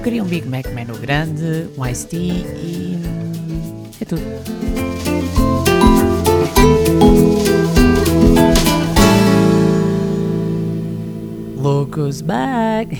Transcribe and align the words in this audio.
Eu 0.00 0.04
queria 0.04 0.24
um 0.24 0.26
Big 0.26 0.48
Mac 0.48 0.64
menu 0.68 0.96
grande, 0.96 1.68
um 1.76 1.86
Ice 1.86 2.06
Tea 2.06 2.32
e. 2.56 2.98
é 4.00 4.04
tudo. 4.06 4.22
Loucos 11.54 12.22
back! 12.22 12.96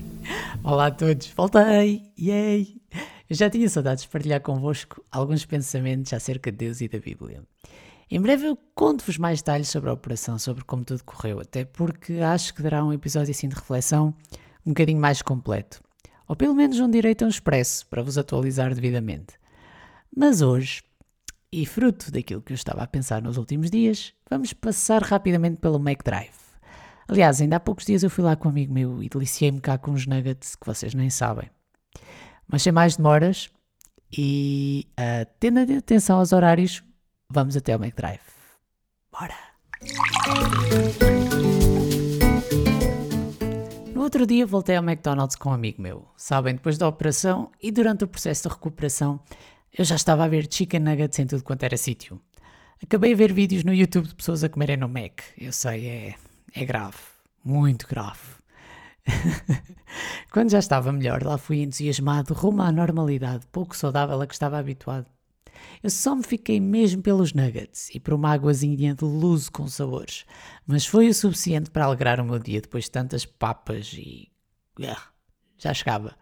Olá 0.64 0.86
a 0.86 0.90
todos, 0.90 1.26
voltei! 1.36 2.10
Yay! 2.18 2.80
Eu 3.28 3.36
já 3.36 3.50
tinha 3.50 3.68
saudades 3.68 4.04
de 4.04 4.08
partilhar 4.08 4.40
convosco 4.40 5.04
alguns 5.12 5.44
pensamentos 5.44 6.14
acerca 6.14 6.50
de 6.50 6.56
Deus 6.56 6.80
e 6.80 6.88
da 6.88 6.98
Bíblia. 6.98 7.42
Em 8.10 8.18
breve 8.18 8.46
eu 8.46 8.58
conto-vos 8.74 9.18
mais 9.18 9.40
detalhes 9.40 9.68
sobre 9.68 9.90
a 9.90 9.92
operação, 9.92 10.38
sobre 10.38 10.64
como 10.64 10.82
tudo 10.82 11.04
correu, 11.04 11.40
até 11.40 11.66
porque 11.66 12.20
acho 12.20 12.54
que 12.54 12.62
dará 12.62 12.82
um 12.82 12.90
episódio 12.90 13.32
assim 13.32 13.50
de 13.50 13.54
reflexão 13.54 14.14
um 14.64 14.70
bocadinho 14.70 14.98
mais 14.98 15.20
completo. 15.20 15.82
Ou 16.32 16.36
pelo 16.36 16.54
menos 16.54 16.80
um 16.80 16.88
direito 16.88 17.24
a 17.24 17.26
um 17.26 17.28
expresso 17.28 17.86
para 17.88 18.02
vos 18.02 18.16
atualizar 18.16 18.74
devidamente. 18.74 19.34
Mas 20.16 20.40
hoje, 20.40 20.82
e 21.52 21.66
fruto 21.66 22.10
daquilo 22.10 22.40
que 22.40 22.54
eu 22.54 22.54
estava 22.54 22.82
a 22.82 22.86
pensar 22.86 23.20
nos 23.20 23.36
últimos 23.36 23.70
dias, 23.70 24.14
vamos 24.30 24.54
passar 24.54 25.02
rapidamente 25.02 25.60
pelo 25.60 25.78
Mac 25.78 26.02
Drive. 26.02 26.32
Aliás, 27.06 27.42
ainda 27.42 27.56
há 27.56 27.60
poucos 27.60 27.84
dias 27.84 28.02
eu 28.02 28.08
fui 28.08 28.24
lá 28.24 28.34
com 28.34 28.48
um 28.48 28.50
amigo 28.50 28.72
meu 28.72 29.02
e 29.02 29.10
deliciei-me 29.10 29.60
cá 29.60 29.76
com 29.76 29.90
uns 29.90 30.06
nuggets 30.06 30.56
que 30.56 30.64
vocês 30.64 30.94
nem 30.94 31.10
sabem. 31.10 31.50
Mas 32.48 32.62
sem 32.62 32.72
mais 32.72 32.96
demoras 32.96 33.50
e 34.10 34.88
uh, 34.92 35.30
tendo 35.38 35.58
atenção 35.58 36.18
aos 36.18 36.32
horários, 36.32 36.82
vamos 37.28 37.58
até 37.58 37.76
o 37.76 37.78
McDrive. 37.78 38.20
Bora! 39.12 39.36
Outro 44.02 44.26
dia 44.26 44.44
voltei 44.44 44.74
ao 44.74 44.82
McDonald's 44.82 45.36
com 45.36 45.50
um 45.50 45.52
amigo 45.52 45.80
meu. 45.80 46.04
Sabem, 46.16 46.56
depois 46.56 46.76
da 46.76 46.88
operação 46.88 47.52
e 47.62 47.70
durante 47.70 48.02
o 48.02 48.08
processo 48.08 48.48
de 48.48 48.52
recuperação, 48.52 49.20
eu 49.72 49.84
já 49.84 49.94
estava 49.94 50.24
a 50.24 50.28
ver 50.28 50.52
chicken 50.52 50.80
nuggets 50.80 51.20
em 51.20 51.26
tudo 51.28 51.44
quanto 51.44 51.62
era 51.62 51.76
sítio. 51.76 52.20
Acabei 52.82 53.12
a 53.12 53.16
ver 53.16 53.32
vídeos 53.32 53.62
no 53.62 53.72
YouTube 53.72 54.08
de 54.08 54.16
pessoas 54.16 54.42
a 54.42 54.48
comerem 54.48 54.76
no 54.76 54.88
Mac. 54.88 55.20
Eu 55.38 55.52
sei, 55.52 55.86
é, 55.86 56.14
é 56.52 56.64
grave. 56.64 56.96
Muito 57.44 57.86
grave. 57.86 58.18
Quando 60.32 60.50
já 60.50 60.58
estava 60.58 60.90
melhor, 60.90 61.22
lá 61.22 61.38
fui 61.38 61.62
entusiasmado 61.62 62.34
rumo 62.34 62.62
à 62.62 62.72
normalidade, 62.72 63.46
pouco 63.52 63.76
saudável 63.76 64.20
a 64.20 64.26
que 64.26 64.34
estava 64.34 64.58
habituado. 64.58 65.06
Eu 65.82 65.90
só 65.90 66.14
me 66.14 66.22
fiquei 66.22 66.60
mesmo 66.60 67.02
pelos 67.02 67.32
nuggets 67.32 67.90
e 67.94 68.00
por 68.00 68.14
uma 68.14 68.32
águazinha 68.32 68.94
de 68.94 69.04
luz 69.04 69.48
com 69.48 69.66
sabores, 69.66 70.24
mas 70.66 70.86
foi 70.86 71.08
o 71.08 71.14
suficiente 71.14 71.70
para 71.70 71.84
alegrar 71.84 72.20
o 72.20 72.24
meu 72.24 72.38
dia 72.38 72.60
depois 72.60 72.84
de 72.84 72.90
tantas 72.90 73.24
papas 73.24 73.92
e. 73.94 74.30
Já 75.58 75.74
chegava. 75.74 76.16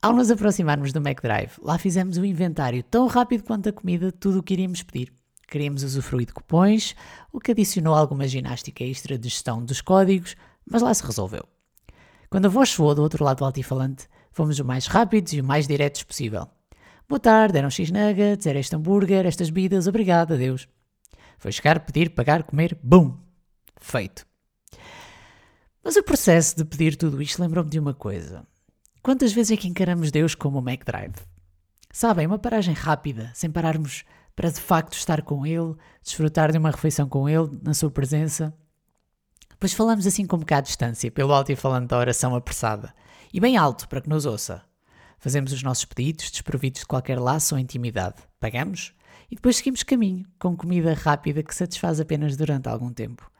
Ao 0.00 0.12
nos 0.12 0.30
aproximarmos 0.30 0.92
do 0.92 0.98
McDrive, 0.98 1.52
lá 1.60 1.78
fizemos 1.78 2.16
um 2.16 2.24
inventário 2.24 2.82
tão 2.82 3.06
rápido 3.06 3.44
quanto 3.44 3.68
a 3.68 3.72
comida 3.72 4.06
de 4.06 4.12
tudo 4.12 4.40
o 4.40 4.42
que 4.42 4.54
iríamos 4.54 4.82
pedir. 4.82 5.12
Queríamos 5.46 5.82
usufruir 5.82 6.26
de 6.26 6.32
cupons, 6.32 6.96
o 7.32 7.38
que 7.38 7.52
adicionou 7.52 7.94
alguma 7.94 8.26
ginástica 8.26 8.82
extra 8.82 9.18
de 9.18 9.28
gestão 9.28 9.64
dos 9.64 9.80
códigos, 9.80 10.34
mas 10.68 10.82
lá 10.82 10.92
se 10.92 11.04
resolveu. 11.04 11.44
Quando 12.30 12.46
a 12.46 12.48
voz 12.48 12.70
soou 12.70 12.94
do 12.94 13.02
outro 13.02 13.22
lado 13.22 13.38
do 13.38 13.44
altifalante, 13.44 14.08
fomos 14.32 14.58
o 14.58 14.64
mais 14.64 14.86
rápidos 14.86 15.34
e 15.34 15.40
o 15.40 15.44
mais 15.44 15.68
diretos 15.68 16.02
possível. 16.02 16.48
Boa 17.08 17.20
tarde, 17.20 17.58
eram 17.58 17.70
X-Nuggets, 17.70 18.46
era 18.46 18.58
este 18.58 18.74
hambúrguer, 18.74 19.26
estas 19.26 19.50
bebidas, 19.50 19.86
obrigado, 19.86 20.34
adeus. 20.34 20.68
Foi 21.38 21.52
chegar, 21.52 21.80
pedir, 21.80 22.10
pagar, 22.10 22.42
comer, 22.44 22.78
bum! 22.82 23.18
Feito. 23.80 24.26
Mas 25.84 25.96
o 25.96 26.02
processo 26.02 26.56
de 26.56 26.64
pedir 26.64 26.96
tudo 26.96 27.20
isto 27.20 27.42
lembrou-me 27.42 27.68
de 27.68 27.78
uma 27.78 27.92
coisa. 27.92 28.46
Quantas 29.02 29.32
vezes 29.32 29.50
é 29.50 29.56
que 29.56 29.66
encaramos 29.66 30.12
Deus 30.12 30.34
como 30.34 30.60
o 30.60 30.62
McDrive? 30.62 31.14
Sabem, 31.92 32.26
uma 32.26 32.38
paragem 32.38 32.72
rápida, 32.72 33.32
sem 33.34 33.50
pararmos 33.50 34.04
para 34.34 34.50
de 34.50 34.60
facto 34.60 34.94
estar 34.94 35.22
com 35.22 35.44
Ele, 35.44 35.74
desfrutar 36.02 36.52
de 36.52 36.58
uma 36.58 36.70
refeição 36.70 37.08
com 37.08 37.28
Ele, 37.28 37.50
na 37.62 37.74
Sua 37.74 37.90
presença. 37.90 38.56
Pois 39.58 39.72
falamos 39.72 40.06
assim 40.06 40.24
com 40.24 40.36
um 40.36 40.40
bocado 40.40 40.62
de 40.62 40.68
distância, 40.68 41.10
pelo 41.10 41.32
alto 41.32 41.52
e 41.52 41.56
falando 41.56 41.88
da 41.88 41.98
oração 41.98 42.34
apressada, 42.34 42.94
e 43.34 43.40
bem 43.40 43.56
alto 43.56 43.88
para 43.88 44.00
que 44.00 44.08
nos 44.08 44.24
ouça. 44.24 44.62
Fazemos 45.22 45.52
os 45.52 45.62
nossos 45.62 45.84
pedidos, 45.84 46.32
desprovidos 46.32 46.80
de 46.80 46.86
qualquer 46.86 47.16
laço 47.16 47.54
ou 47.54 47.58
intimidade. 47.60 48.16
Pagamos 48.40 48.92
e 49.30 49.36
depois 49.36 49.54
seguimos 49.54 49.84
caminho, 49.84 50.26
com 50.36 50.56
comida 50.56 50.94
rápida 50.94 51.44
que 51.44 51.54
satisfaz 51.54 52.00
apenas 52.00 52.36
durante 52.36 52.68
algum 52.68 52.92
tempo. 52.92 53.30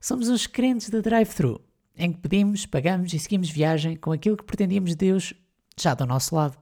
Somos 0.00 0.30
uns 0.30 0.46
crentes 0.46 0.88
de 0.88 1.02
drive-thru, 1.02 1.60
em 1.94 2.14
que 2.14 2.18
pedimos, 2.18 2.64
pagamos 2.64 3.12
e 3.12 3.18
seguimos 3.18 3.50
viagem 3.50 3.94
com 3.94 4.10
aquilo 4.10 4.38
que 4.38 4.42
pretendíamos 4.42 4.92
de 4.92 4.96
Deus 4.96 5.34
já 5.78 5.92
do 5.92 6.06
nosso 6.06 6.34
lado. 6.34 6.56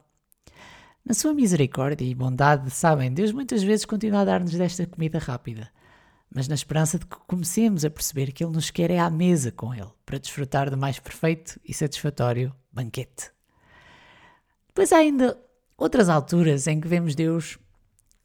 Na 1.05 1.15
sua 1.15 1.33
misericórdia 1.33 2.05
e 2.05 2.13
bondade, 2.13 2.69
sabem, 2.73 3.15
Deus 3.15 3.31
muitas 3.31 3.63
vezes 3.63 3.85
continua 3.85 4.23
a 4.23 4.25
dar-nos 4.25 4.51
desta 4.51 4.85
comida 4.85 5.21
rápida, 5.21 5.71
mas 6.29 6.49
na 6.49 6.57
esperança 6.57 6.99
de 6.99 7.07
que 7.07 7.17
comecemos 7.29 7.85
a 7.85 7.91
perceber 7.91 8.33
que 8.33 8.43
Ele 8.43 8.53
nos 8.53 8.73
quer 8.73 8.91
é 8.91 8.99
à 8.99 9.09
mesa 9.09 9.53
com 9.53 9.73
Ele, 9.73 9.93
para 10.05 10.19
desfrutar 10.19 10.69
do 10.69 10.77
mais 10.77 10.99
perfeito 10.99 11.61
e 11.65 11.73
satisfatório 11.73 12.53
banquete. 12.73 13.36
Depois 14.77 14.93
há 14.93 14.99
ainda 14.99 15.43
outras 15.79 16.11
alturas 16.11 16.67
em 16.67 16.79
que 16.79 16.87
vemos 16.87 17.15
Deus 17.15 17.57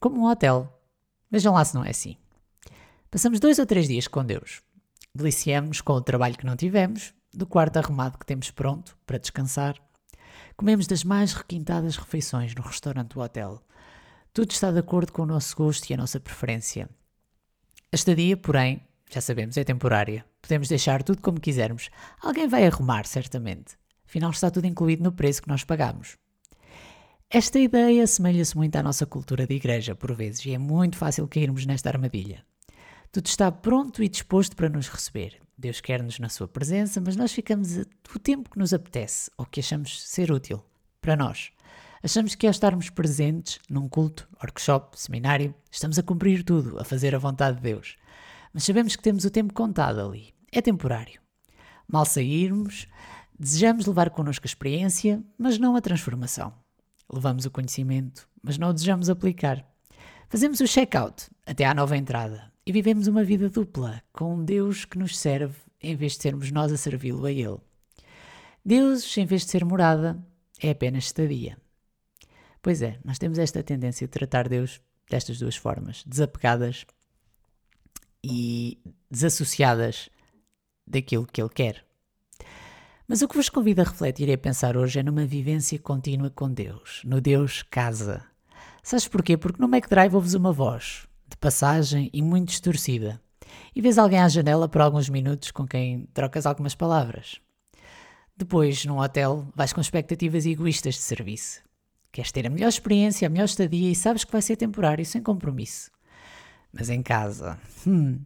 como 0.02 0.20
um 0.20 0.30
hotel. 0.30 0.84
Vejam 1.32 1.54
lá 1.54 1.64
se 1.64 1.74
não 1.74 1.86
é 1.86 1.92
assim. 1.92 2.18
Passamos 3.10 3.40
dois 3.40 3.58
ou 3.58 3.66
três 3.66 3.88
dias 3.88 4.06
com 4.06 4.22
Deus. 4.26 4.62
Deliciamos 5.16 5.80
com 5.80 5.94
o 5.94 6.02
trabalho 6.02 6.38
que 6.38 6.46
não 6.46 6.58
tivemos, 6.58 7.14
do 7.34 7.48
quarto 7.48 7.78
arrumado 7.78 8.18
que 8.18 8.26
temos 8.26 8.52
pronto 8.52 8.98
para 9.06 9.18
descansar. 9.18 9.78
Comemos 10.58 10.88
das 10.88 11.06
mais 11.06 11.32
requintadas 11.32 11.96
refeições 11.96 12.54
no 12.54 12.64
restaurante 12.64 13.14
do 13.14 13.22
hotel. 13.22 13.64
Tudo 14.34 14.52
está 14.52 14.74
de 14.74 14.80
acordo 14.80 15.14
com 15.14 15.22
o 15.22 15.26
nosso 15.26 15.56
gosto 15.56 15.90
e 15.90 15.94
a 15.94 15.98
nossa 15.98 16.20
preferência. 16.20 16.90
A 17.94 17.96
estadia, 17.96 18.36
porém, 18.36 18.86
já 19.10 19.22
sabemos, 19.22 19.56
é 19.56 19.64
temporária. 19.64 20.26
Podemos 20.42 20.68
deixar 20.68 21.02
tudo 21.02 21.22
como 21.22 21.40
quisermos. 21.40 21.90
Alguém 22.22 22.50
vai 22.50 22.68
arrumar, 22.68 23.06
certamente. 23.06 23.78
Afinal, 24.06 24.32
está 24.32 24.52
tudo 24.52 24.68
incluído 24.68 25.02
no 25.02 25.14
preço 25.14 25.42
que 25.42 25.48
nós 25.48 25.64
pagamos. 25.64 26.18
Esta 27.34 27.60
ideia 27.60 28.04
assemelha-se 28.04 28.58
muito 28.58 28.76
à 28.76 28.84
nossa 28.84 29.06
cultura 29.06 29.48
de 29.48 29.54
igreja, 29.54 29.96
por 29.96 30.14
vezes, 30.14 30.46
e 30.46 30.54
é 30.54 30.58
muito 30.58 30.98
fácil 30.98 31.26
cairmos 31.30 31.66
nesta 31.66 31.88
armadilha. 31.88 32.44
Tudo 33.10 33.28
está 33.28 33.50
pronto 33.50 34.04
e 34.04 34.10
disposto 34.10 34.54
para 34.54 34.68
nos 34.68 34.90
receber. 34.90 35.40
Deus 35.58 35.80
quer-nos 35.80 36.20
na 36.20 36.28
sua 36.28 36.46
presença, 36.46 37.00
mas 37.00 37.16
nós 37.16 37.32
ficamos 37.32 37.78
o 38.14 38.20
tempo 38.20 38.50
que 38.50 38.60
nos 38.60 38.74
apetece 38.74 39.32
ou 39.38 39.46
que 39.46 39.62
achamos 39.62 40.06
ser 40.10 40.30
útil 40.30 40.62
para 41.00 41.16
nós. 41.16 41.52
Achamos 42.04 42.36
que 42.36 42.46
ao 42.46 42.52
estarmos 42.52 42.90
presentes 42.90 43.60
num 43.70 43.88
culto, 43.88 44.28
workshop, 44.44 45.00
seminário, 45.00 45.56
estamos 45.72 45.98
a 45.98 46.04
cumprir 46.04 46.44
tudo, 46.44 46.82
a 46.82 46.84
fazer 46.84 47.16
a 47.16 47.18
vontade 47.18 47.56
de 47.56 47.64
Deus. 47.64 47.96
Mas 48.54 48.66
sabemos 48.66 48.98
que 48.98 49.04
temos 49.04 49.24
o 49.24 49.32
tempo 49.32 49.54
contado 49.54 50.02
ali. 50.02 50.34
É 50.52 50.62
temporário. 50.62 51.22
Mal 51.88 52.04
sairmos, 52.04 52.88
desejamos 53.40 53.86
levar 53.86 54.10
connosco 54.10 54.44
a 54.44 54.50
experiência, 54.50 55.24
mas 55.38 55.58
não 55.58 55.78
a 55.78 55.82
transformação. 55.82 56.54
Levamos 57.12 57.46
o 57.46 57.52
conhecimento, 57.52 58.28
mas 58.42 58.58
não 58.58 58.70
o 58.70 58.74
desejamos 58.74 59.10
aplicar. 59.10 59.66
Fazemos 60.30 60.60
o 60.62 60.68
check-out 60.68 61.30
até 61.46 61.66
à 61.66 61.74
nova 61.74 61.98
entrada 61.98 62.52
e 62.66 62.72
vivemos 62.72 63.08
uma 63.08 63.24
vida 63.24 63.50
dupla 63.50 64.02
com 64.14 64.36
um 64.36 64.46
Deus 64.46 64.86
que 64.86 64.98
nos 64.98 65.18
serve 65.18 65.56
em 65.82 65.96
vez 65.96 66.14
de 66.14 66.22
sermos 66.22 66.52
nós 66.52 66.72
a 66.72 66.78
servi-lo 66.78 67.26
a 67.26 67.32
Ele. 67.32 67.58
Deus, 68.64 69.18
em 69.18 69.26
vez 69.26 69.44
de 69.44 69.52
ser 69.52 69.66
morada, 69.66 70.18
é 70.62 70.70
apenas 70.70 71.06
estadia. 71.06 71.58
Pois 72.62 72.82
é, 72.82 73.00
nós 73.04 73.18
temos 73.18 73.40
esta 73.40 73.64
tendência 73.64 74.08
de 74.08 74.12
tratar 74.12 74.48
Deus 74.48 74.80
destas 75.10 75.40
duas 75.40 75.56
formas, 75.56 76.04
desapegadas 76.06 76.86
e 78.24 78.80
desassociadas 79.10 80.10
daquilo 80.88 81.26
que 81.26 81.42
Ele 81.42 81.50
quer. 81.50 81.86
Mas 83.12 83.22
o 83.22 83.28
que 83.28 83.36
vos 83.36 83.50
convido 83.50 83.82
a 83.82 83.84
refletir 83.84 84.30
e 84.30 84.32
a 84.32 84.38
pensar 84.38 84.78
hoje 84.78 84.98
é 84.98 85.04
numa 85.04 85.26
vivência 85.26 85.78
contínua 85.78 86.30
com 86.30 86.50
Deus, 86.50 87.02
no 87.04 87.20
Deus 87.20 87.62
casa. 87.62 88.24
Sabes 88.82 89.06
porquê? 89.06 89.36
Porque 89.36 89.62
no 89.62 89.68
McDrive 89.68 90.16
ouves 90.16 90.34
uma 90.34 90.54
voz, 90.54 91.10
de 91.28 91.36
passagem 91.36 92.10
e 92.14 92.22
muito 92.22 92.48
distorcida, 92.48 93.22
e 93.76 93.82
vês 93.82 93.98
alguém 93.98 94.20
à 94.20 94.30
janela 94.30 94.70
por 94.70 94.80
alguns 94.80 95.10
minutos 95.10 95.52
com 95.52 95.68
quem 95.68 96.08
trocas 96.14 96.46
algumas 96.46 96.74
palavras. 96.74 97.42
Depois, 98.38 98.86
num 98.86 99.00
hotel, 99.00 99.46
vais 99.54 99.74
com 99.74 99.82
expectativas 99.82 100.46
egoístas 100.46 100.96
de 100.96 101.02
serviço. 101.02 101.62
Queres 102.14 102.32
ter 102.32 102.48
a 102.48 102.50
melhor 102.50 102.70
experiência, 102.70 103.28
a 103.28 103.30
melhor 103.30 103.44
estadia 103.44 103.92
e 103.92 103.94
sabes 103.94 104.24
que 104.24 104.32
vai 104.32 104.42
ser 104.42 104.56
temporário, 104.56 105.06
sem 105.06 105.22
compromisso. 105.22 105.92
Mas 106.72 106.90
em 106.90 107.04
casa, 107.04 107.60
hum, 107.86 108.22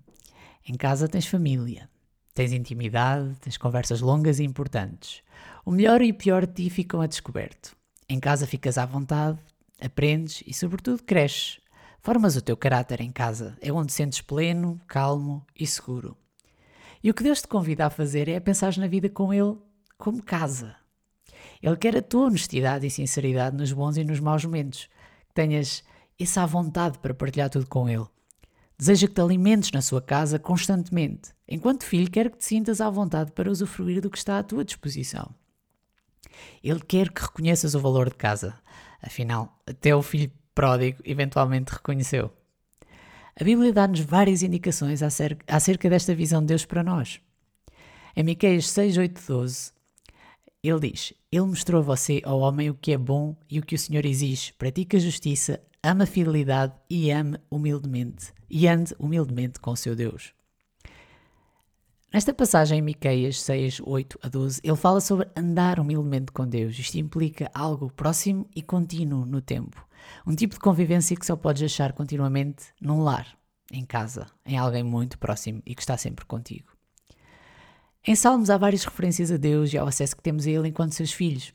em 0.64 0.76
casa 0.76 1.08
tens 1.08 1.26
família, 1.26 1.90
Tens 2.36 2.52
intimidade, 2.52 3.34
tens 3.40 3.58
conversas 3.58 4.02
longas 4.02 4.40
e 4.40 4.44
importantes. 4.44 5.24
O 5.66 5.72
melhor 5.72 6.02
e 6.02 6.12
o 6.12 6.14
pior 6.14 6.46
de 6.46 6.54
ti 6.54 6.70
ficam 6.70 7.00
a 7.00 7.08
descoberto. 7.08 7.74
Em 8.10 8.20
casa 8.20 8.46
ficas 8.46 8.78
à 8.78 8.86
vontade, 8.86 9.40
aprendes 9.82 10.44
e, 10.46 10.54
sobretudo, 10.54 11.02
cresces. 11.02 11.62
Formas 12.02 12.36
o 12.36 12.42
teu 12.42 12.58
caráter 12.58 13.00
em 13.00 13.10
casa, 13.10 13.58
é 13.62 13.72
onde 13.72 13.94
sentes 13.94 14.20
pleno, 14.20 14.80
calmo 14.86 15.46
e 15.58 15.66
seguro. 15.66 16.18
E 17.02 17.10
o 17.10 17.14
que 17.14 17.24
Deus 17.24 17.42
te 17.42 17.48
convida 17.48 17.86
a 17.86 17.90
fazer 17.90 18.28
é 18.28 18.36
a 18.36 18.42
pensar 18.42 18.76
na 18.78 18.86
vida 18.86 19.10
com 19.10 19.34
Ele 19.34 19.58
como 19.98 20.22
casa. 20.22 20.76
Ele 21.64 21.78
quer 21.78 21.96
a 21.96 22.02
tua 22.02 22.26
honestidade 22.26 22.86
e 22.86 22.92
sinceridade 22.92 23.56
nos 23.56 23.72
bons 23.72 23.96
e 23.96 24.04
nos 24.04 24.20
maus 24.20 24.44
momentos. 24.44 24.90
Que 25.30 25.34
tenhas 25.34 25.86
essa 26.20 26.46
vontade 26.46 27.00
para 27.00 27.14
partilhar 27.14 27.50
tudo 27.50 27.66
com 27.66 27.88
Ele. 27.88 28.06
Deseja 28.78 29.08
que 29.08 29.14
te 29.14 29.22
alimentes 29.22 29.72
na 29.72 29.82
sua 29.82 30.02
casa 30.02 30.38
constantemente. 30.38 31.30
Enquanto 31.48 31.86
filho, 31.86 32.12
quer 32.12 32.30
que 32.30 32.38
te 32.38 32.46
sintas 32.46 32.82
à 32.82 32.90
vontade 32.90 33.32
para 33.32 33.50
usufruir 33.50 34.02
do 34.02 34.10
que 34.10 34.18
está 34.18 34.38
à 34.38 34.44
tua 34.44 34.66
disposição. 34.66 35.34
Ele 36.64 36.82
quer 36.82 37.12
que 37.12 37.22
reconheças 37.22 37.76
o 37.76 37.80
valor 37.80 38.10
de 38.10 38.16
casa. 38.16 38.56
Afinal, 39.02 39.58
até 39.66 39.96
o 39.96 40.02
filho 40.02 40.32
pródigo 40.54 41.00
eventualmente 41.06 41.72
reconheceu. 41.72 42.32
A 43.40 43.44
Bíblia 43.44 43.72
dá-nos 43.72 44.00
várias 44.00 44.44
indicações 44.44 45.02
acerca 45.02 45.90
desta 45.90 46.16
visão 46.16 46.42
de 46.42 46.48
Deus 46.48 46.66
para 46.66 46.84
nós. 46.84 47.20
Em 48.16 48.24
Miqueias 48.24 48.70
6, 48.70 48.98
8, 48.98 49.22
12, 49.28 49.72
ele 50.68 50.92
diz: 50.92 51.14
Ele 51.32 51.46
mostrou 51.46 51.82
a 51.82 51.84
você, 51.84 52.22
ao 52.24 52.40
homem, 52.40 52.70
o 52.70 52.76
que 52.76 52.92
é 52.92 52.98
bom 52.98 53.36
e 53.50 53.60
o 53.60 53.66
que 53.66 53.76
o 53.76 53.80
Senhor 53.80 54.06
exige. 54.06 54.54
Pratica 54.54 54.98
a 54.98 55.00
justiça, 55.00 55.62
ama 55.84 56.04
a 56.04 56.08
fidelidade 56.08 56.74
e 56.90 57.12
ame 57.12 57.38
humildemente. 57.50 58.34
E 58.50 58.68
ande 58.68 58.96
humildemente 59.00 59.60
com 59.60 59.72
o 59.72 59.78
seu 59.78 59.96
Deus. 59.96 60.34
Nesta 62.14 62.34
passagem 62.34 62.80
em 62.80 62.82
Miqueias 62.82 63.42
6, 63.42 63.82
8 63.84 64.20
a 64.24 64.30
12, 64.30 64.62
ele 64.64 64.76
fala 64.78 65.02
sobre 65.02 65.28
andar 65.36 65.80
humildemente 65.80 66.32
com 66.32 66.48
Deus. 66.48 66.80
Isto 66.80 66.98
implica 66.98 67.52
algo 67.54 67.92
próximo 67.92 68.48
e 68.56 68.62
contínuo 68.62 69.26
no 69.26 69.42
tempo. 69.42 69.86
Um 70.26 70.34
tipo 70.34 70.54
de 70.54 70.62
convivência 70.62 71.18
que 71.18 71.26
só 71.26 71.36
podes 71.36 71.64
achar 71.64 71.92
continuamente 71.92 72.68
num 72.80 73.02
lar, 73.02 73.28
em 73.72 73.84
casa, 73.84 74.28
em 74.46 74.58
alguém 74.58 74.84
muito 74.84 75.20
próximo 75.20 75.62
e 75.66 75.76
que 75.76 75.82
está 75.82 75.98
sempre 75.98 76.26
contigo. 76.26 76.75
Em 78.08 78.16
Salmos 78.16 78.52
há 78.52 78.58
várias 78.58 78.84
referências 78.84 79.32
a 79.32 79.38
Deus 79.38 79.74
e 79.74 79.80
ao 79.80 79.88
acesso 79.88 80.16
que 80.16 80.22
temos 80.22 80.46
a 80.46 80.50
Ele 80.52 80.68
enquanto 80.68 80.94
seus 80.94 81.12
filhos. 81.12 81.52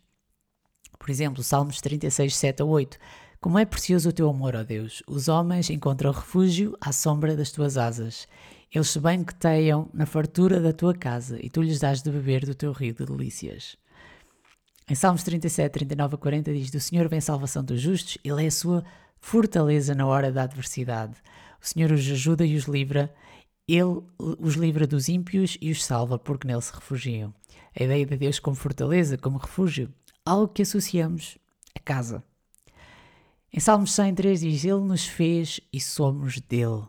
Por 0.99 1.09
exemplo, 1.09 1.45
Salmos 1.45 1.81
36, 1.81 2.35
7 2.35 2.63
a 2.63 2.65
8. 2.65 2.99
Como 3.41 3.57
é 3.57 3.65
precioso 3.65 4.09
o 4.09 4.13
teu 4.13 4.29
amor, 4.29 4.57
ó 4.57 4.65
Deus! 4.65 5.01
Os 5.07 5.29
homens 5.29 5.71
encontram 5.71 6.11
refúgio 6.11 6.77
à 6.81 6.91
sombra 6.91 7.37
das 7.37 7.53
tuas 7.53 7.77
asas. 7.77 8.27
Eles 8.75 8.89
se 8.89 8.99
banqueteiam 8.99 9.89
na 9.95 10.07
fartura 10.07 10.61
da 10.61 10.73
tua 10.73 10.93
casa 10.93 11.39
e 11.41 11.49
tu 11.49 11.63
lhes 11.63 11.79
dás 11.79 12.03
de 12.03 12.11
beber 12.11 12.45
do 12.45 12.55
teu 12.55 12.73
rio 12.73 12.95
de 12.95 13.07
delícias. 13.07 13.77
Em 14.89 14.95
Salmos 14.97 15.23
37, 15.23 15.73
39 15.73 16.17
a 16.17 16.19
40 16.19 16.53
diz: 16.53 16.71
Do 16.73 16.81
Senhor 16.81 17.09
vem 17.09 17.21
a 17.21 17.23
salvação 17.23 17.63
dos 17.63 17.81
justos, 17.81 18.19
Ele 18.25 18.43
é 18.43 18.49
a 18.49 18.51
sua 18.51 18.85
fortaleza 19.21 19.95
na 19.95 20.05
hora 20.05 20.33
da 20.33 20.43
adversidade. 20.43 21.15
O 21.63 21.67
Senhor 21.67 21.93
os 21.93 22.01
ajuda 22.11 22.45
e 22.45 22.57
os 22.57 22.65
livra, 22.65 23.13
Ele 23.75 24.03
os 24.19 24.55
livra 24.55 24.87
dos 24.87 25.09
ímpios 25.09 25.57
e 25.61 25.71
os 25.71 25.85
salva, 25.85 26.19
porque 26.19 26.47
nele 26.47 26.61
se 26.61 26.73
refugiam. 26.73 27.35
A 27.79 27.85
ideia 27.85 28.05
de 28.05 28.17
Deus 28.17 28.39
como 28.39 28.57
fortaleza, 28.57 29.17
como 29.17 29.39
refúgio, 29.39 29.93
algo 30.25 30.49
que 30.49 30.63
associamos 30.63 31.39
a 31.75 31.81
casa. 31.81 32.25
Em 33.53 33.61
Salmos 33.61 33.93
103 33.93 34.41
diz: 34.41 34.65
Ele 34.65 34.81
nos 34.81 35.07
fez 35.07 35.61
e 35.73 35.81
somos 35.81 36.41
dele 36.41 36.83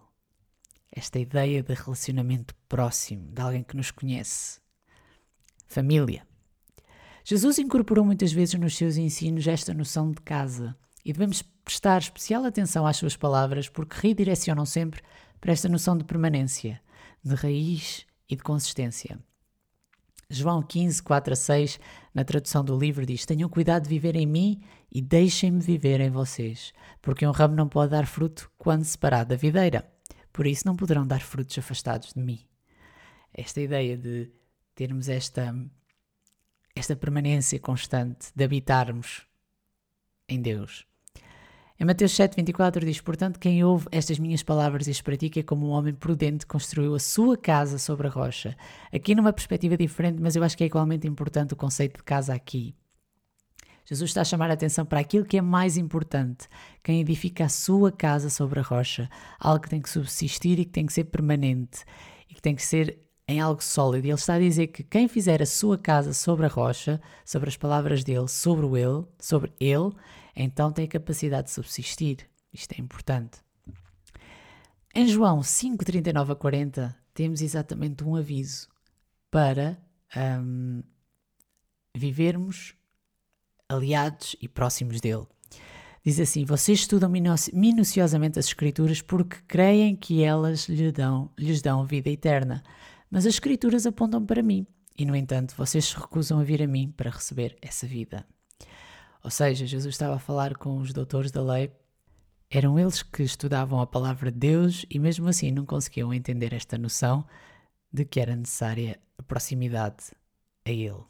esta 0.92 1.20
ideia 1.20 1.64
de 1.64 1.74
relacionamento 1.74 2.54
próximo, 2.68 3.32
de 3.32 3.42
alguém 3.42 3.64
que 3.64 3.78
nos 3.78 3.92
conhece. 3.92 4.60
Família. 5.68 6.28
Jesus 7.24 7.60
incorporou 7.60 8.04
muitas 8.04 8.34
vezes 8.34 8.60
nos 8.60 8.76
seus 8.76 8.98
ensinos 8.98 9.48
esta 9.48 9.74
noção 9.74 10.12
de 10.12 10.22
casa 10.22 10.76
e 11.06 11.14
devemos 11.14 11.42
prestar 11.64 12.02
especial 12.02 12.44
atenção 12.44 12.86
às 12.86 12.98
suas 12.98 13.16
palavras 13.16 13.70
porque 13.70 14.08
redirecionam 14.08 14.66
sempre 14.66 15.02
para 15.42 15.52
esta 15.52 15.68
noção 15.68 15.98
de 15.98 16.06
permanência, 16.06 16.82
de 17.22 17.36
raiz 17.36 18.06
e 18.30 18.36
de 18.38 18.44
consistência. 18.44 19.20
João 20.30 20.64
15, 20.64 21.04
4 21.04 21.34
a 21.34 21.36
6, 21.36 21.80
na 22.14 22.24
tradução 22.24 22.64
do 22.64 22.78
livro, 22.80 23.06
diz: 23.06 23.26
Tenham 23.26 23.50
cuidado 23.50 23.84
de 23.84 23.90
viver 23.90 24.16
em 24.16 24.26
mim 24.26 24.62
e 24.90 25.02
deixem-me 25.02 25.60
viver 25.60 26.00
em 26.00 26.10
vocês, 26.10 26.72
porque 27.02 27.28
um 27.28 27.32
ramo 27.32 27.54
não 27.54 27.68
pode 27.68 27.92
dar 27.92 28.06
fruto 28.06 28.50
quando 28.58 28.86
separado 28.86 29.32
da 29.32 29.36
videira 29.36 29.86
por 30.32 30.48
isso 30.48 30.66
não 30.66 30.76
poderão 30.76 31.06
dar 31.06 31.22
frutos 31.22 31.58
afastados 31.58 32.14
de 32.14 32.20
mim. 32.20 32.46
Esta 33.34 33.62
ideia 33.62 33.98
de 33.98 34.32
termos 34.76 35.10
esta, 35.10 35.54
esta 36.76 36.96
permanência 36.96 37.60
constante, 37.60 38.32
de 38.36 38.44
habitarmos 38.44 39.26
em 40.28 40.42
Deus. 40.42 40.86
Em 41.82 41.84
Mateus 41.84 42.12
7,24 42.12 42.86
diz: 42.86 43.02
Portanto, 43.02 43.40
quem 43.40 43.64
ouve 43.64 43.88
estas 43.92 44.20
minhas 44.20 44.44
palavras 44.44 44.86
e 44.86 44.92
as 44.92 45.02
pratica 45.02 45.40
é 45.40 45.44
como 45.44 45.66
um 45.66 45.72
homem 45.72 45.96
prudente 45.96 46.46
construiu 46.46 46.94
a 46.94 47.00
sua 47.00 47.36
casa 47.36 47.80
sobre 47.80 48.06
a 48.06 48.10
rocha. 48.12 48.56
Aqui 48.94 49.16
numa 49.16 49.34
perspectiva 49.34 49.76
diferente, 49.76 50.22
mas 50.22 50.36
eu 50.36 50.44
acho 50.44 50.56
que 50.56 50.64
é 50.64 50.68
igualmente 50.68 51.08
importante 51.08 51.56
o 51.56 51.58
conceito 51.58 51.98
de 51.98 52.04
casa 52.04 52.36
aqui. 52.36 52.76
Jesus 53.84 54.12
está 54.12 54.22
a 54.22 54.24
chamar 54.24 54.52
a 54.52 54.54
atenção 54.54 54.86
para 54.86 55.00
aquilo 55.00 55.26
que 55.26 55.40
é 55.40 55.42
mais 55.42 55.76
importante. 55.76 56.48
Quem 56.84 57.02
edifica 57.02 57.46
a 57.46 57.50
sua 57.50 57.92
casa 57.92 58.30
sobre 58.30 58.60
a 58.60 58.64
rocha, 58.64 59.10
algo 59.40 59.64
que 59.64 59.70
tem 59.72 59.82
que 59.82 59.90
subsistir 59.90 60.60
e 60.60 60.66
que 60.66 60.72
tem 60.72 60.86
que 60.86 60.94
ser 60.94 61.06
permanente 61.06 61.84
e 62.30 62.36
que 62.36 62.42
tem 62.44 62.54
que 62.54 62.64
ser 62.64 63.00
em 63.28 63.40
algo 63.40 63.64
sólido. 63.64 64.06
Ele 64.06 64.14
está 64.14 64.36
a 64.36 64.40
dizer 64.40 64.68
que 64.68 64.84
quem 64.84 65.08
fizer 65.08 65.42
a 65.42 65.48
sua 65.48 65.80
casa 65.80 66.14
sobre 66.14 66.46
a 66.46 66.50
rocha, 66.50 67.02
sobre 67.26 67.50
as 67.50 67.58
palavras 67.58 68.04
dele, 68.04 68.28
sobre 68.28 68.68
o 68.68 68.78
ele, 68.78 69.04
sobre 69.20 69.52
ele, 69.60 69.92
então 70.36 70.72
tem 70.72 70.86
a 70.86 70.88
capacidade 70.88 71.48
de 71.48 71.54
subsistir. 71.54 72.30
Isto 72.54 72.74
é 72.74 72.82
importante. 72.82 73.40
Em 74.94 75.08
João 75.08 75.42
5, 75.42 75.86
39 75.86 76.34
a 76.34 76.36
40, 76.36 76.98
temos 77.14 77.42
exatamente 77.42 78.04
um 78.04 78.16
aviso 78.16 78.68
para 79.30 79.78
um, 80.44 80.84
vivermos 81.96 82.76
aliados 83.70 84.36
e 84.42 84.48
próximos 84.48 85.00
dele. 85.00 85.26
Diz 86.04 86.20
assim: 86.20 86.44
Vocês 86.44 86.80
estudam 86.80 87.10
minuciosamente 87.54 88.40
as 88.40 88.48
Escrituras 88.48 89.02
porque 89.02 89.38
creem 89.48 89.96
que 89.96 90.24
elas 90.24 90.68
lhes 90.68 90.92
dão, 90.92 91.32
lhes 91.38 91.62
dão 91.62 91.86
vida 91.86 92.10
eterna. 92.10 92.64
Mas 93.10 93.26
as 93.26 93.36
Escrituras 93.36 93.86
apontam 93.86 94.26
para 94.26 94.42
mim, 94.42 94.66
e 94.98 95.06
no 95.06 95.16
entanto 95.16 95.56
vocês 95.56 95.86
se 95.86 95.96
recusam 95.96 96.40
a 96.40 96.44
vir 96.44 96.62
a 96.62 96.68
mim 96.68 96.92
para 96.96 97.12
receber 97.12 97.58
essa 97.62 97.86
vida. 97.86 98.26
Ou 99.24 99.30
seja, 99.30 99.66
Jesus 99.66 99.94
estava 99.94 100.16
a 100.16 100.20
falar 100.20 100.56
com 100.56 100.78
os 100.78 100.94
doutores 100.94 101.32
da 101.32 101.42
lei. 101.42 101.72
Eram 102.50 102.78
eles 102.78 103.02
que 103.02 103.24
estudavam 103.24 103.80
a 103.80 103.88
palavra 103.88 104.32
de 104.32 104.38
Deus 104.38 104.86
e, 104.90 105.00
mesmo 105.00 105.28
assim, 105.28 105.52
não 105.52 105.66
conseguiam 105.66 106.14
entender 106.14 106.54
esta 106.54 106.78
noção 106.78 107.26
de 107.92 108.04
que 108.04 108.20
era 108.20 108.36
necessária 108.36 109.00
a 109.18 109.24
proximidade 109.24 110.12
a 110.66 110.70
Ele. 110.70 111.04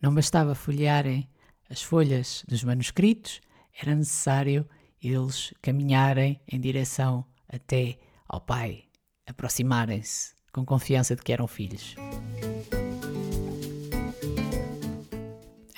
Não 0.00 0.14
bastava 0.14 0.54
folhearem 0.54 1.28
as 1.68 1.82
folhas 1.82 2.44
dos 2.46 2.62
manuscritos, 2.62 3.40
era 3.80 3.94
necessário 3.94 4.68
eles 5.02 5.52
caminharem 5.60 6.40
em 6.46 6.60
direção 6.60 7.24
até 7.48 7.98
ao 8.28 8.40
Pai, 8.40 8.84
aproximarem-se 9.26 10.34
com 10.52 10.64
confiança 10.64 11.16
de 11.16 11.22
que 11.22 11.32
eram 11.32 11.46
filhos. 11.46 11.96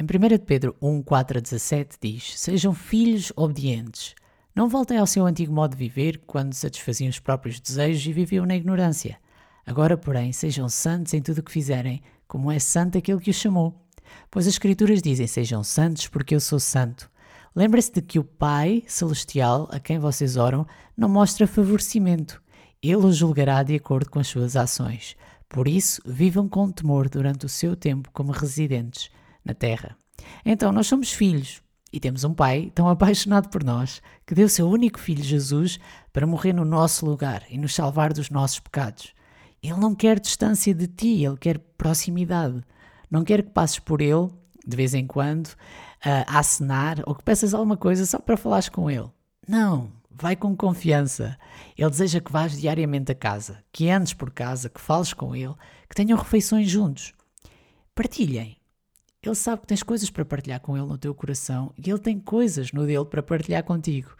1 0.07 0.39
Pedro 0.47 0.77
1, 0.81 1.03
4 1.03 1.39
a 1.39 1.41
17 1.41 1.97
diz: 2.01 2.39
Sejam 2.39 2.73
filhos 2.73 3.33
obedientes. 3.35 4.15
Não 4.55 4.69
voltem 4.69 4.99
ao 4.99 5.07
seu 5.07 5.27
antigo 5.27 5.53
modo 5.53 5.73
de 5.73 5.79
viver, 5.79 6.23
quando 6.27 6.55
satisfaziam 6.55 7.11
os 7.11 7.19
próprios 7.19 7.59
desejos 7.59 8.07
e 8.07 8.13
viviam 8.13 8.47
na 8.47 8.55
ignorância. 8.55 9.19
Agora, 9.67 9.97
porém, 9.97 10.33
sejam 10.33 10.69
santos 10.69 11.13
em 11.13 11.21
tudo 11.21 11.39
o 11.39 11.43
que 11.43 11.51
fizerem, 11.51 12.01
como 12.29 12.53
é 12.53 12.59
santo 12.61 12.97
aquele 12.97 13.19
que 13.19 13.31
os 13.31 13.37
chamou. 13.37 13.75
Pois 14.31 14.47
as 14.47 14.55
Escrituras 14.55 15.03
dizem: 15.03 15.27
Sejam 15.27 15.65
santos, 15.65 16.07
porque 16.07 16.37
eu 16.37 16.41
sou 16.41 16.61
santo. 16.61 17.11
Lembre-se 17.55 17.93
de 17.93 18.01
que 18.01 18.21
o 18.21 18.25
Pai 18.25 18.85
Celestial, 18.87 19.69
a 19.73 19.81
quem 19.81 19.99
vocês 19.99 20.37
oram, 20.37 20.67
não 20.97 21.09
mostra 21.09 21.49
favorecimento. 21.49 22.41
Ele 22.81 22.97
os 22.97 23.17
julgará 23.17 23.65
de 23.65 23.75
acordo 23.75 24.09
com 24.09 24.21
as 24.21 24.29
suas 24.29 24.55
ações. 24.55 25.17
Por 25.49 25.67
isso, 25.67 26.01
vivam 26.07 26.49
com 26.49 26.71
temor 26.71 27.09
durante 27.09 27.45
o 27.45 27.49
seu 27.49 27.75
tempo 27.75 28.09
como 28.13 28.31
residentes 28.31 29.11
na 29.47 29.55
terra. 29.55 29.97
Então, 30.45 30.73
nós 30.73 30.87
somos 30.87 31.13
filhos 31.13 31.63
e 31.93 32.01
temos 32.01 32.25
um 32.25 32.35
Pai 32.35 32.71
tão 32.75 32.89
apaixonado 32.91 33.49
por 33.49 33.63
nós 33.63 34.03
que 34.27 34.35
deu 34.35 34.49
seu 34.49 34.69
único 34.69 34.99
filho 34.99 35.23
Jesus 35.23 35.79
para 36.13 36.27
morrer 36.27 36.53
no 36.53 36.65
nosso 36.65 37.07
lugar 37.07 37.45
e 37.49 37.57
nos 37.57 37.75
salvar 37.75 38.13
dos 38.13 38.29
nossos 38.29 38.59
pecados. 38.59 39.15
Ele 39.63 39.79
não 39.79 39.95
quer 39.95 40.21
distância 40.21 40.75
de 40.75 40.87
ti, 40.87 41.25
ele 41.25 41.37
quer 41.37 41.59
proximidade. 41.59 42.63
Não 43.11 43.25
quero 43.25 43.43
que 43.43 43.51
passes 43.51 43.79
por 43.79 44.01
ele, 44.01 44.29
de 44.67 44.77
vez 44.77 44.95
em 44.95 45.07
quando, 45.07 45.51
a 46.03 46.39
acenar 46.39 47.03
ou 47.07 47.15
que 47.15 47.23
peças 47.23 47.55
alguma 47.55 47.77
coisa 47.77 48.05
só 48.05 48.19
para 48.19 48.37
falares 48.37 48.69
com 48.69 48.91
ele. 48.91 49.09
Não, 49.49 49.91
vai 50.11 50.37
com 50.37 50.57
confiança. 50.57 51.39
Ele 51.77 51.91
deseja 51.91 52.21
que 52.21 52.33
vás 52.33 52.59
diariamente 52.59 53.13
a 53.13 53.15
casa, 53.15 53.63
que 53.73 53.91
andes 53.91 54.13
por 54.13 54.31
casa, 54.31 54.69
que 54.69 54.81
fales 54.81 55.13
com 55.13 55.35
ele, 55.35 55.55
que 55.89 55.95
tenham 55.95 56.19
refeições 56.19 56.69
juntos. 56.69 57.13
Partilhem. 57.95 58.57
Ele 59.23 59.35
sabe 59.35 59.63
que 59.63 59.69
tens 59.69 59.83
coisas 59.83 60.11
para 60.11 60.25
partilhar 60.25 60.61
com 60.61 60.77
ele 60.77 60.87
no 60.87 60.99
teu 60.99 61.15
coração 61.15 61.73
e 61.77 61.91
ele 61.91 61.99
tem 61.99 62.21
coisas 62.21 62.73
no 62.73 62.87
dele 62.87 63.05
para 63.07 63.23
partilhar 63.23 63.65
contigo. 63.65 64.15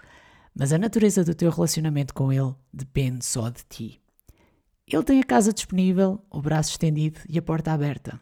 Mas 0.55 0.73
a 0.73 0.79
natureza 0.79 1.23
do 1.23 1.35
teu 1.35 1.51
relacionamento 1.51 2.15
com 2.15 2.33
ele 2.33 2.55
depende 2.73 3.25
só 3.25 3.51
de 3.51 3.63
ti. 3.69 4.01
Ele 4.87 5.03
tem 5.03 5.21
a 5.21 5.25
casa 5.25 5.53
disponível, 5.53 6.25
o 6.31 6.41
braço 6.41 6.71
estendido 6.71 7.21
e 7.29 7.39
a 7.39 7.43
porta 7.43 7.73
aberta. 7.73 8.21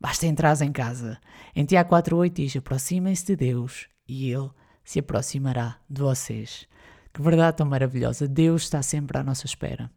Basta 0.00 0.26
entrar 0.26 0.60
em 0.60 0.72
casa. 0.72 1.18
Em 1.54 1.64
Tiago 1.64 1.90
4.8 1.90 2.32
diz, 2.32 2.56
aproximem-se 2.56 3.24
de 3.26 3.36
Deus 3.36 3.88
e 4.06 4.30
Ele 4.30 4.50
se 4.84 4.98
aproximará 4.98 5.78
de 5.88 6.02
vocês. 6.02 6.66
Que 7.12 7.22
verdade 7.22 7.56
tão 7.58 7.66
maravilhosa. 7.66 8.26
Deus 8.26 8.62
está 8.62 8.82
sempre 8.82 9.18
à 9.18 9.22
nossa 9.22 9.46
espera. 9.46 9.90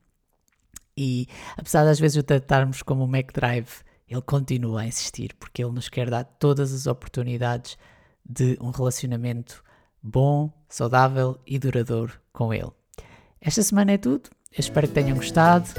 E 0.98 1.28
apesar 1.58 1.84
das 1.84 2.00
vezes 2.00 2.18
o 2.18 2.24
tratarmos 2.24 2.82
como 2.82 3.04
o 3.04 3.08
Mac 3.08 3.32
Drive, 3.34 3.84
Ele 4.08 4.22
continua 4.22 4.82
a 4.82 4.88
insistir 4.88 5.34
porque 5.40 5.64
Ele 5.64 5.72
nos 5.72 5.90
quer 5.90 6.10
dar 6.10 6.24
todas 6.24 6.74
as 6.74 6.88
oportunidades 6.88 7.78
de 8.24 8.58
um 8.62 8.70
relacionamento 8.70 9.64
bom, 10.02 10.52
saudável 10.70 11.40
e 11.46 11.58
duradouro 11.58 12.14
com 12.32 12.54
Ele. 12.54 12.72
Esta 13.42 13.64
semana 13.64 13.94
é 13.94 13.98
tudo. 13.98 14.30
Eu 14.52 14.60
espero 14.60 14.88
que 14.88 14.94
tenham 14.94 15.18
gostado. 15.18 15.70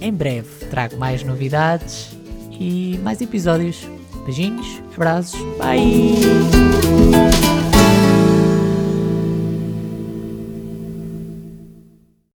Em 0.00 0.12
breve 0.12 0.66
trago 0.66 0.96
mais 0.96 1.22
novidades 1.22 2.10
e 2.50 2.98
mais 2.98 3.20
episódios. 3.20 3.86
Beijinhos, 4.24 4.80
abraços, 4.94 5.40
bye! 5.56 7.59